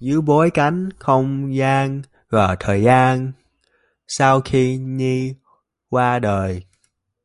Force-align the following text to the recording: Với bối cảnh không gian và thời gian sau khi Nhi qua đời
Với 0.00 0.20
bối 0.20 0.50
cảnh 0.54 0.88
không 0.98 1.56
gian 1.56 2.02
và 2.30 2.56
thời 2.60 2.82
gian 2.82 3.32
sau 4.06 4.40
khi 4.40 4.76
Nhi 4.76 5.34
qua 5.90 6.18
đời 6.18 6.62